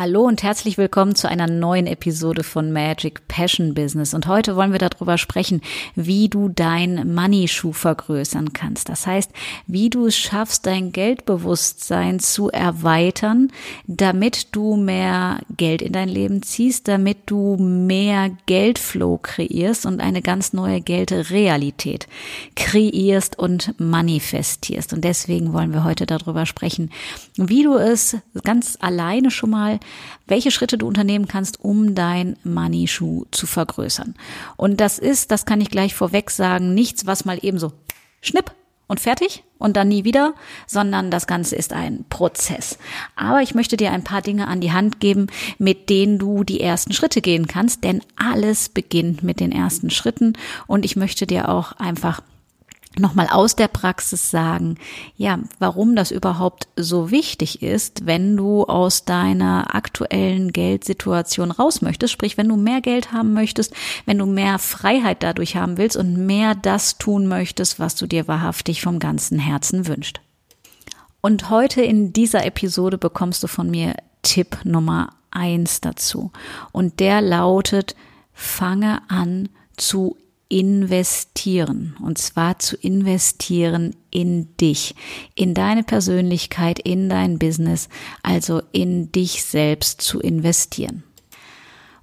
[0.00, 4.14] Hallo und herzlich willkommen zu einer neuen Episode von Magic Passion Business.
[4.14, 5.60] Und heute wollen wir darüber sprechen,
[5.94, 8.88] wie du dein Money Schuh vergrößern kannst.
[8.88, 9.30] Das heißt,
[9.66, 13.52] wie du es schaffst, dein Geldbewusstsein zu erweitern,
[13.86, 20.22] damit du mehr Geld in dein Leben ziehst, damit du mehr Geldflow kreierst und eine
[20.22, 22.08] ganz neue Geldrealität
[22.56, 24.94] kreierst und manifestierst.
[24.94, 26.90] Und deswegen wollen wir heute darüber sprechen,
[27.36, 29.78] wie du es ganz alleine schon mal
[30.26, 34.14] welche Schritte du unternehmen kannst, um dein Money Schuh zu vergrößern.
[34.56, 37.72] Und das ist, das kann ich gleich vorweg sagen, nichts, was mal eben so
[38.20, 38.52] schnipp
[38.90, 40.34] und fertig und dann nie wieder,
[40.66, 42.76] sondern das Ganze ist ein Prozess.
[43.14, 46.60] Aber ich möchte dir ein paar Dinge an die Hand geben, mit denen du die
[46.60, 50.32] ersten Schritte gehen kannst, denn alles beginnt mit den ersten Schritten
[50.66, 52.20] und ich möchte dir auch einfach
[52.98, 54.76] nochmal aus der Praxis sagen,
[55.16, 62.12] ja, warum das überhaupt so wichtig ist, wenn du aus deiner aktuellen Geldsituation raus möchtest,
[62.12, 63.74] sprich, wenn du mehr Geld haben möchtest,
[64.06, 68.26] wenn du mehr Freiheit dadurch haben willst und mehr das tun möchtest, was du dir
[68.26, 70.20] wahrhaftig vom ganzen Herzen wünscht.
[71.20, 76.32] Und heute in dieser Episode bekommst du von mir Tipp Nummer eins dazu.
[76.72, 77.94] Und der lautet,
[78.32, 80.16] fange an zu
[80.50, 81.96] investieren.
[82.02, 84.94] Und zwar zu investieren in dich,
[85.34, 87.88] in deine Persönlichkeit, in dein Business,
[88.22, 91.04] also in dich selbst zu investieren.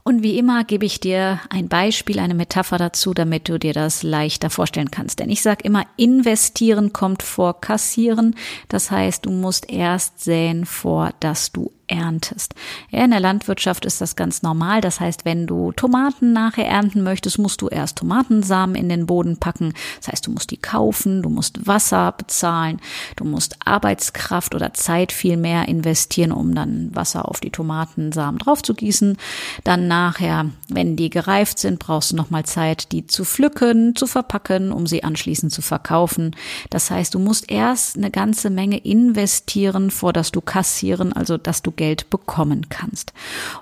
[0.04, 4.04] Und wie immer gebe ich dir ein Beispiel, eine Metapher dazu, damit du dir das
[4.04, 5.20] leichter vorstellen kannst.
[5.20, 8.34] Denn ich sage immer, investieren kommt vor kassieren.
[8.70, 12.54] Das heißt, du musst erst säen, vor dass du erntest.
[12.90, 14.82] Ja, in der Landwirtschaft ist das ganz normal.
[14.82, 19.38] Das heißt, wenn du Tomaten nachher ernten möchtest, musst du erst Tomatensamen in den Boden
[19.38, 19.74] packen.
[20.00, 22.80] Das heißt, du musst die kaufen, du musst Wasser bezahlen,
[23.16, 29.18] du musst Arbeitskraft oder Zeit viel mehr investieren, um dann Wasser auf die Tomatensamen draufzugießen.
[29.64, 34.72] Dann nachher, wenn die gereift sind, brauchst du nochmal Zeit, die zu pflücken, zu verpacken,
[34.72, 36.36] um sie anschließend zu verkaufen.
[36.70, 41.62] Das heißt, du musst erst eine ganze Menge investieren, vor dass du kassieren, also dass
[41.62, 43.14] du Geld bekommen kannst.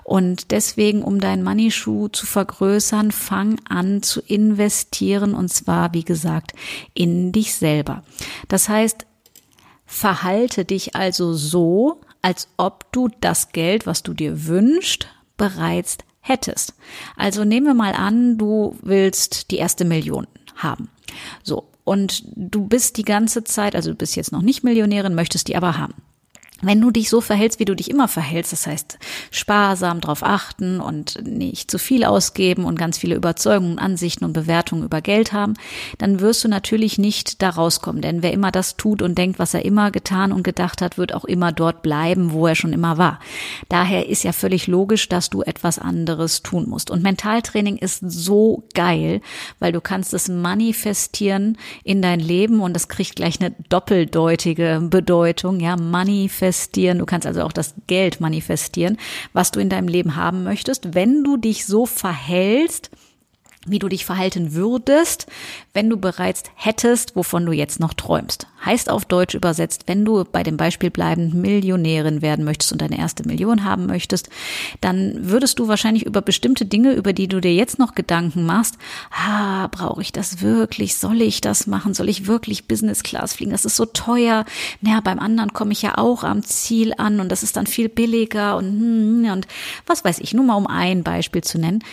[0.02, 6.04] Und deswegen, um deinen Money Schuh zu vergrößern, fang an zu investieren und zwar, wie
[6.04, 6.52] gesagt,
[6.94, 8.02] in dich selber.
[8.48, 9.06] Das heißt,
[9.84, 15.06] verhalte dich also so, als ob du das Geld, was du dir wünschst,
[15.36, 16.74] bereits hättest.
[17.16, 20.26] Also nehmen wir mal an, du willst die erste Million
[20.56, 20.88] haben.
[21.42, 21.68] So.
[21.84, 25.54] Und du bist die ganze Zeit, also du bist jetzt noch nicht Millionärin, möchtest die
[25.54, 25.94] aber haben.
[26.62, 28.98] Wenn du dich so verhältst, wie du dich immer verhältst, das heißt
[29.30, 34.82] sparsam drauf achten und nicht zu viel ausgeben und ganz viele Überzeugungen, Ansichten und Bewertungen
[34.82, 35.52] über Geld haben,
[35.98, 38.00] dann wirst du natürlich nicht da rauskommen.
[38.00, 41.12] Denn wer immer das tut und denkt, was er immer getan und gedacht hat, wird
[41.12, 43.20] auch immer dort bleiben, wo er schon immer war.
[43.68, 46.90] Daher ist ja völlig logisch, dass du etwas anderes tun musst.
[46.90, 49.20] Und Mentaltraining ist so geil,
[49.58, 55.60] weil du kannst es manifestieren in dein Leben und das kriegt gleich eine doppeldeutige Bedeutung,
[55.60, 56.98] ja, manifestieren manifestieren.
[56.98, 58.98] Du kannst also auch das Geld manifestieren,
[59.32, 62.90] was du in deinem Leben haben möchtest, wenn du dich so verhältst,
[63.66, 65.26] wie du dich verhalten würdest,
[65.74, 68.46] wenn du bereits hättest, wovon du jetzt noch träumst.
[68.66, 72.98] Heißt auf Deutsch übersetzt, wenn du bei dem Beispiel bleibend Millionärin werden möchtest und deine
[72.98, 74.28] erste Million haben möchtest,
[74.80, 78.76] dann würdest du wahrscheinlich über bestimmte Dinge, über die du dir jetzt noch Gedanken machst,
[79.12, 80.96] ah, brauche ich das wirklich?
[80.96, 81.94] Soll ich das machen?
[81.94, 83.52] Soll ich wirklich Business Class fliegen?
[83.52, 84.44] Das ist so teuer.
[84.80, 87.88] Naja, beim anderen komme ich ja auch am Ziel an und das ist dann viel
[87.88, 89.46] billiger und, hm, und
[89.86, 91.84] was weiß ich, nur mal um ein Beispiel zu nennen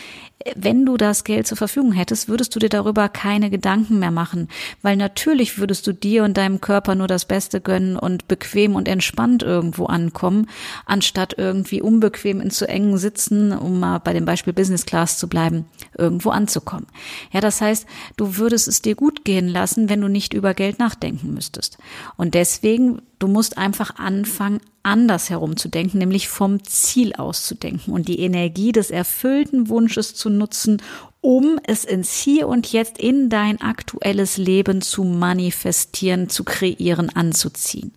[0.55, 4.49] wenn du das Geld zur Verfügung hättest, würdest du dir darüber keine Gedanken mehr machen,
[4.81, 8.87] weil natürlich würdest du dir und deinem Körper nur das Beste gönnen und bequem und
[8.87, 10.47] entspannt irgendwo ankommen,
[10.87, 15.29] anstatt irgendwie unbequem in zu engen Sitzen, um mal bei dem Beispiel Business Class zu
[15.29, 15.65] bleiben,
[15.95, 16.87] irgendwo anzukommen.
[17.31, 17.85] Ja, das heißt,
[18.17, 21.77] du würdest es dir gut gehen lassen, wenn du nicht über Geld nachdenken müsstest.
[22.17, 28.73] Und deswegen Du musst einfach anfangen, anders herumzudenken, nämlich vom Ziel auszudenken und die Energie
[28.73, 30.81] des erfüllten Wunsches zu nutzen,
[31.23, 37.93] um es ins Hier und Jetzt in dein aktuelles Leben zu manifestieren, zu kreieren, anzuziehen.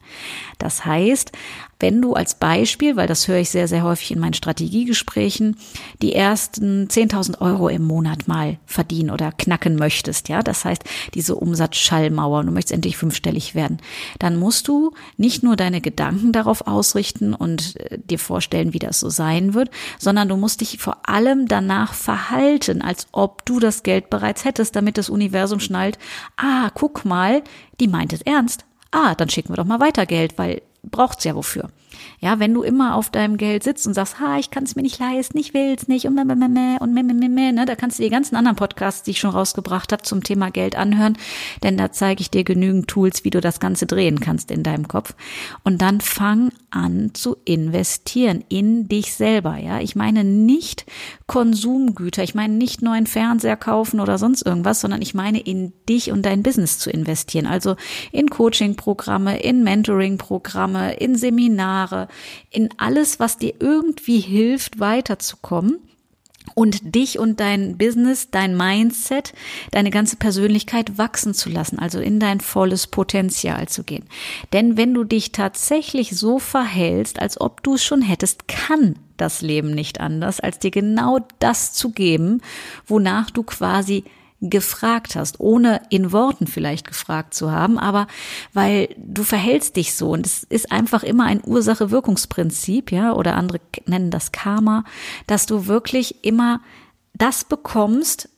[0.58, 1.32] Das heißt,
[1.78, 5.56] wenn du als Beispiel, weil das höre ich sehr, sehr häufig in meinen Strategiegesprächen,
[6.00, 10.82] die ersten 10.000 Euro im Monat mal verdienen oder knacken möchtest, ja, das heißt,
[11.14, 13.78] diese Umsatzschallmauer und du möchtest endlich fünfstellig werden,
[14.19, 19.00] dann musst du nicht nur deine Gedanken darauf ausrichten und äh, dir vorstellen, wie das
[19.00, 23.82] so sein wird, sondern du musst dich vor allem danach verhalten, als ob du das
[23.82, 25.99] Geld bereits hättest, damit das Universum schnallt,
[26.37, 27.43] ah, guck mal,
[27.81, 28.64] die meint es ernst.
[28.90, 31.69] Ah, dann schicken wir doch mal weiter Geld, weil braucht's ja wofür.
[32.21, 34.83] Ja, wenn du immer auf deinem Geld sitzt und sagst, ha, ich kann es mir
[34.83, 37.67] nicht leisten, ich will's nicht und meh, meh, meh, und meh, meh, meh, meh, ne,
[37.67, 40.77] da kannst du die ganzen anderen Podcasts, die ich schon rausgebracht habe zum Thema Geld
[40.77, 41.17] anhören,
[41.63, 44.89] denn da zeige ich dir genügend Tools, wie du das Ganze drehen kannst in deinem
[44.89, 45.15] Kopf.
[45.63, 49.81] Und dann fang an zu investieren in dich selber, ja.
[49.81, 50.85] Ich meine nicht
[51.27, 56.13] Konsumgüter, ich meine nicht neuen Fernseher kaufen oder sonst irgendwas, sondern ich meine in dich
[56.13, 57.47] und dein Business zu investieren.
[57.47, 57.77] Also
[58.13, 61.86] in Coaching-Programme, in Mentoring-Programme, in Seminare,
[62.50, 65.81] in alles, was dir irgendwie hilft, weiterzukommen
[66.55, 69.33] und dich und dein Business, dein Mindset,
[69.73, 74.05] deine ganze Persönlichkeit wachsen zu lassen, also in dein volles Potenzial zu gehen.
[74.53, 79.43] Denn wenn du dich tatsächlich so verhältst, als ob du es schon hättest, kann das
[79.43, 82.43] Leben nicht anders, als dir genau das zu geben,
[82.87, 84.05] wonach du quasi
[84.41, 88.06] gefragt hast, ohne in Worten vielleicht gefragt zu haben, aber
[88.53, 93.61] weil du verhältst dich so und es ist einfach immer ein Ursache-Wirkungsprinzip, ja, oder andere
[93.87, 94.85] nennen das Karma,
[95.27, 96.61] dass du wirklich immer
[97.15, 98.29] das bekommst,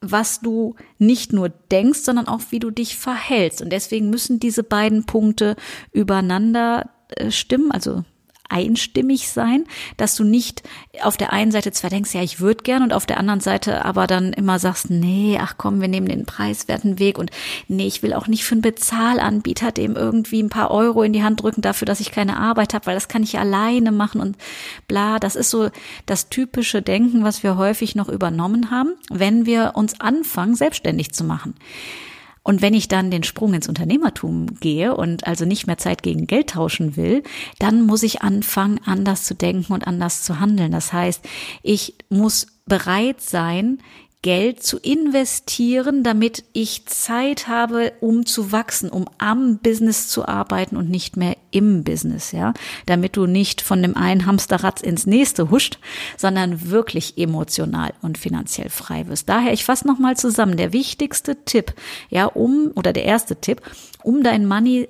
[0.00, 3.60] was du nicht nur denkst, sondern auch wie du dich verhältst.
[3.60, 5.56] Und deswegen müssen diese beiden Punkte
[5.92, 8.04] übereinander äh, stimmen, also
[8.48, 9.64] einstimmig sein,
[9.96, 10.62] dass du nicht
[11.02, 13.84] auf der einen Seite zwar denkst, ja, ich würde gern und auf der anderen Seite
[13.84, 17.30] aber dann immer sagst, nee, ach komm, wir nehmen den preiswerten Weg und
[17.68, 21.22] nee, ich will auch nicht für einen Bezahlanbieter dem irgendwie ein paar Euro in die
[21.22, 24.36] Hand drücken dafür, dass ich keine Arbeit habe, weil das kann ich alleine machen und
[24.86, 25.68] bla, das ist so
[26.06, 31.24] das typische Denken, was wir häufig noch übernommen haben, wenn wir uns anfangen, selbstständig zu
[31.24, 31.54] machen.
[32.48, 36.26] Und wenn ich dann den Sprung ins Unternehmertum gehe und also nicht mehr Zeit gegen
[36.26, 37.22] Geld tauschen will,
[37.58, 40.72] dann muss ich anfangen, anders zu denken und anders zu handeln.
[40.72, 41.22] Das heißt,
[41.62, 43.80] ich muss bereit sein,
[44.22, 50.76] Geld zu investieren, damit ich Zeit habe, um zu wachsen, um am Business zu arbeiten
[50.76, 52.52] und nicht mehr im Business, ja,
[52.86, 55.78] damit du nicht von dem einen Hamsterrad ins nächste huscht,
[56.16, 59.28] sondern wirklich emotional und finanziell frei wirst.
[59.28, 61.74] Daher ich fasse noch mal zusammen, der wichtigste Tipp,
[62.10, 63.62] ja, um oder der erste Tipp,
[64.02, 64.88] um dein Money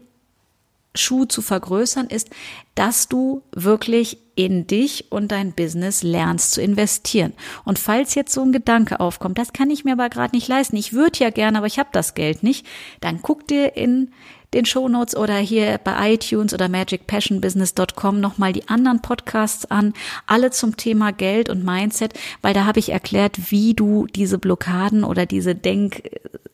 [0.95, 2.31] Schuh zu vergrößern, ist,
[2.75, 7.33] dass du wirklich in dich und dein Business lernst zu investieren.
[7.65, 10.77] Und falls jetzt so ein Gedanke aufkommt, das kann ich mir aber gerade nicht leisten,
[10.77, 12.67] ich würde ja gerne, aber ich habe das Geld nicht,
[13.01, 14.13] dann guck dir in
[14.55, 19.93] den Shownotes oder hier bei iTunes oder magicpassionbusiness.com nochmal die anderen Podcasts an,
[20.27, 25.05] alle zum Thema Geld und Mindset, weil da habe ich erklärt, wie du diese Blockaden
[25.05, 25.55] oder diese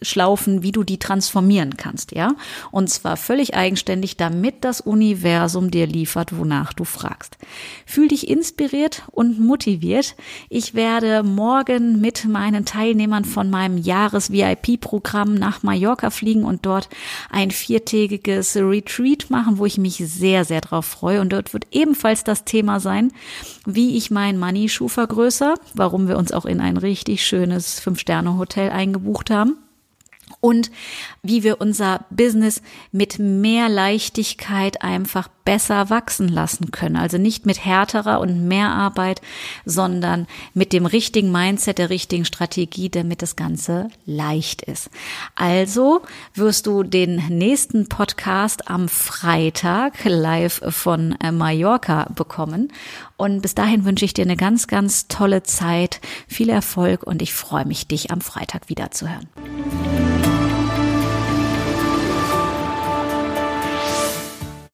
[0.04, 2.34] Denkschlaufen, wie du die transformieren kannst, ja?
[2.70, 7.38] Und zwar völlig eigenständig, damit das Universum dir liefert, wonach du fragst.
[7.86, 10.14] Fühl dich inspiriert und motiviert.
[10.50, 16.88] Ich werde morgen mit meinen Teilnehmern von meinem Jahres-VIP-Programm nach Mallorca fliegen und dort
[17.30, 21.20] ein vier viertägiges Retreat machen, wo ich mich sehr, sehr drauf freue.
[21.20, 23.10] Und dort wird ebenfalls das Thema sein,
[23.66, 29.30] wie ich mein Money-Schuh vergrößere, warum wir uns auch in ein richtig schönes Fünf-Sterne-Hotel eingebucht
[29.30, 29.63] haben
[30.44, 30.70] und
[31.22, 32.60] wie wir unser Business
[32.92, 36.96] mit mehr Leichtigkeit einfach besser wachsen lassen können.
[36.96, 39.22] Also nicht mit härterer und mehr Arbeit,
[39.64, 44.90] sondern mit dem richtigen Mindset, der richtigen Strategie, damit das Ganze leicht ist.
[45.34, 46.02] Also
[46.34, 52.70] wirst du den nächsten Podcast am Freitag live von äh, Mallorca bekommen.
[53.16, 57.32] Und bis dahin wünsche ich dir eine ganz, ganz tolle Zeit, viel Erfolg und ich
[57.32, 59.28] freue mich, dich am Freitag wieder zu hören.